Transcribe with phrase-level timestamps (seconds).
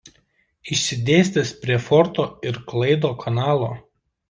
[0.75, 3.73] Išsidėstęs prie Forto ir Klaido kanalo.